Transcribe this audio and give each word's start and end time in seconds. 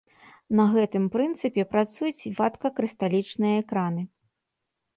На 0.59 0.63
гэтым 0.75 1.03
прынцыпе 1.15 1.65
працуюць 1.75 2.33
вадкакрысталічныя 2.41 3.55
экраны. 3.63 4.03